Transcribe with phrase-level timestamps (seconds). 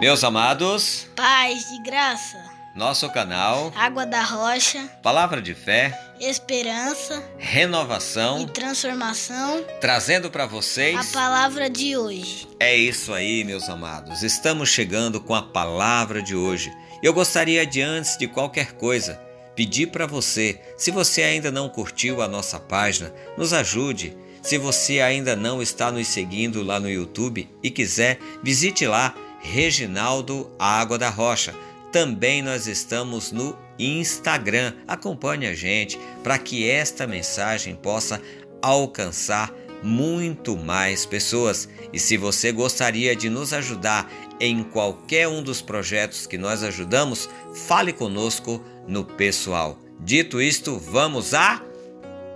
[0.00, 2.38] Meus amados, paz de graça,
[2.72, 10.96] nosso canal Água da Rocha, Palavra de Fé, Esperança Renovação e Transformação, trazendo para vocês
[10.96, 12.46] a palavra de hoje.
[12.60, 14.22] É isso aí, meus amados.
[14.22, 16.72] Estamos chegando com a palavra de hoje.
[17.02, 19.20] Eu gostaria de antes de qualquer coisa
[19.56, 24.16] pedir para você, se você ainda não curtiu a nossa página, nos ajude.
[24.40, 30.50] Se você ainda não está nos seguindo lá no YouTube e quiser, visite lá Reginaldo
[30.58, 31.54] Água da Rocha.
[31.92, 34.74] Também nós estamos no Instagram.
[34.86, 38.20] Acompanhe a gente para que esta mensagem possa
[38.60, 41.68] alcançar muito mais pessoas.
[41.92, 47.28] E se você gostaria de nos ajudar em qualquer um dos projetos que nós ajudamos,
[47.54, 49.78] fale conosco no pessoal.
[50.00, 51.62] Dito isto, vamos à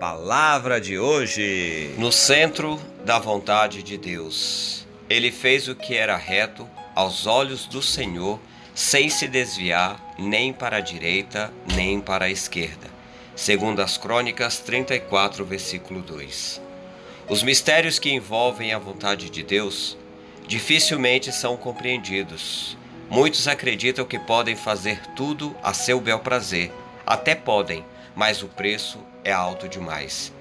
[0.00, 1.94] palavra de hoje.
[1.98, 7.82] No centro da vontade de Deus, ele fez o que era reto aos olhos do
[7.82, 8.38] Senhor,
[8.74, 12.90] sem se desviar nem para a direita nem para a esquerda.
[13.34, 16.60] Segundo as Crônicas 34, versículo 2.
[17.28, 19.96] Os mistérios que envolvem a vontade de Deus
[20.46, 22.76] dificilmente são compreendidos.
[23.08, 26.72] Muitos acreditam que podem fazer tudo a seu bel prazer.
[27.06, 30.32] Até podem, mas o preço é alto demais.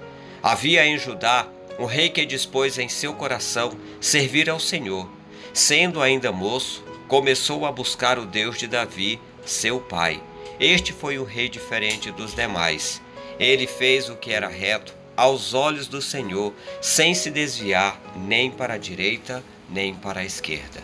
[0.42, 1.46] Havia em Judá
[1.78, 5.08] um rei que dispôs em seu coração servir ao Senhor
[5.54, 10.22] Sendo ainda moço, começou a buscar o Deus de Davi, seu pai.
[10.58, 13.02] Este foi um rei diferente dos demais.
[13.38, 18.74] Ele fez o que era reto aos olhos do Senhor, sem se desviar nem para
[18.74, 20.82] a direita nem para a esquerda.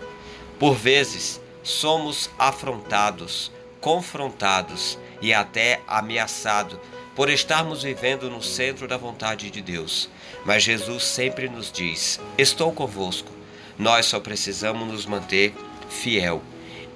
[0.59, 6.79] Por vezes, somos afrontados, confrontados e até ameaçados
[7.17, 10.11] por estarmos vivendo no centro da vontade de Deus.
[10.45, 13.38] Mas Jesus sempre nos diz: Estou convosco
[13.79, 15.55] nós só precisamos nos manter
[15.89, 16.43] fiel.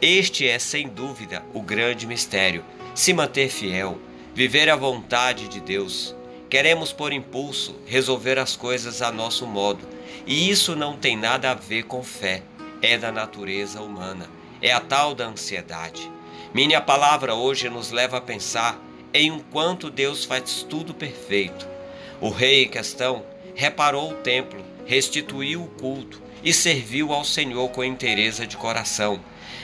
[0.01, 2.65] Este é, sem dúvida, o grande mistério.
[2.95, 3.99] Se manter fiel,
[4.35, 6.15] viver a vontade de Deus.
[6.51, 9.87] Queremos, por impulso, resolver as coisas a nosso modo.
[10.27, 12.43] E isso não tem nada a ver com fé.
[12.83, 14.29] É da natureza humana.
[14.61, 16.11] É a tal da ansiedade.
[16.53, 18.79] Minha palavra hoje nos leva a pensar
[19.15, 21.67] em um quanto Deus faz tudo perfeito.
[22.21, 23.25] O rei em questão
[23.55, 29.21] reparou o templo, restituiu o culto, e serviu ao Senhor com inteireza de coração.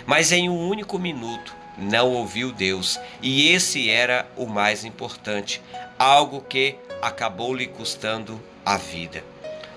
[0.07, 5.63] Mas em um único minuto não ouviu Deus, e esse era o mais importante,
[5.99, 9.23] algo que acabou lhe custando a vida.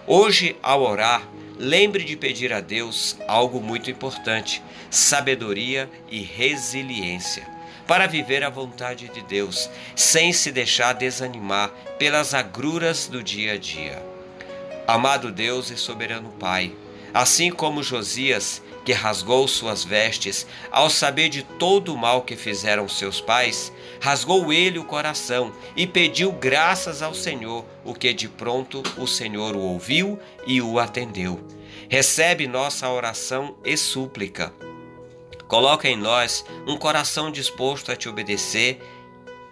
[0.07, 1.21] Hoje, ao orar,
[1.57, 7.47] lembre de pedir a Deus algo muito importante: sabedoria e resiliência
[7.87, 11.69] para viver a vontade de Deus, sem se deixar desanimar
[11.99, 14.01] pelas agruras do dia a dia.
[14.87, 16.73] Amado Deus e soberano Pai,
[17.13, 22.87] Assim como Josias, que rasgou suas vestes, ao saber de todo o mal que fizeram
[22.87, 28.81] seus pais, rasgou ele o coração e pediu graças ao Senhor, o que de pronto
[28.97, 30.17] o Senhor o ouviu
[30.47, 31.39] e o atendeu.
[31.89, 34.53] Recebe nossa oração e súplica.
[35.47, 38.79] Coloca em nós um coração disposto a te obedecer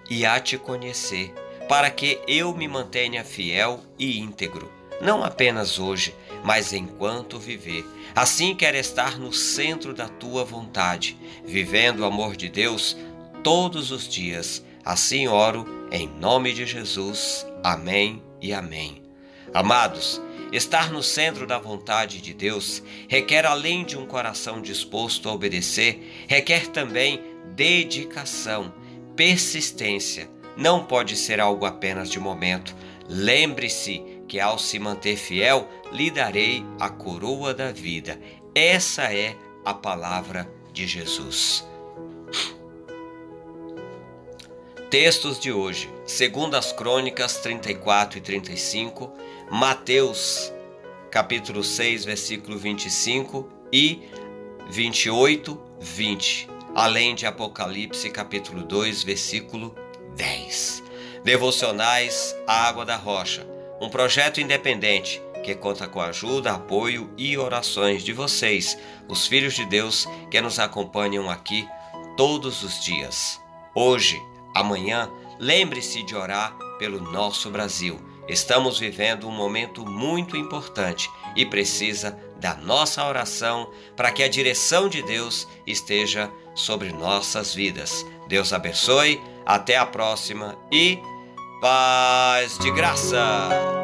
[0.10, 1.34] e a te conhecer,
[1.68, 4.72] para que eu me mantenha fiel e íntegro,
[5.02, 7.86] não apenas hoje, mas enquanto viver.
[8.16, 12.98] Assim quero estar no centro da tua vontade, vivendo o amor de Deus
[13.44, 14.64] todos os dias.
[14.84, 17.46] Assim oro em nome de Jesus.
[17.64, 19.02] Amém e amém.
[19.54, 20.22] Amados,
[20.52, 26.26] estar no centro da vontade de Deus requer, além de um coração disposto a obedecer,
[26.28, 27.22] requer também
[27.56, 28.74] dedicação,
[29.16, 30.30] persistência.
[30.56, 32.76] Não pode ser algo apenas de momento.
[33.08, 38.22] Lembre-se que ao se manter fiel, lhe darei a coroa da vida.
[38.54, 39.36] Essa é
[39.66, 41.68] a palavra de Jesus.
[44.90, 49.12] Textos de hoje, segundo as Crônicas 34 e 35,
[49.52, 50.54] Mateus
[51.12, 54.04] capítulo 6, versículo 25 e
[54.70, 59.76] 28, 20, além de Apocalipse capítulo 2, versículo
[60.16, 60.84] 10.
[61.24, 68.04] Devocionais Água da Rocha um projeto independente que conta com a ajuda, apoio e orações
[68.04, 68.78] de vocês,
[69.08, 71.68] os filhos de Deus que nos acompanham aqui
[72.18, 73.42] todos os dias.
[73.74, 74.22] Hoje,
[74.54, 75.10] amanhã,
[75.40, 78.00] lembre-se de orar pelo nosso Brasil.
[78.28, 84.88] Estamos vivendo um momento muito importante e precisa da nossa oração para que a direção
[84.88, 88.06] de Deus esteja sobre nossas vidas.
[88.28, 91.00] Deus abençoe, até a próxima e
[91.60, 93.79] Paz de graça.